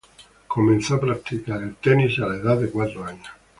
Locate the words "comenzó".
0.47-0.95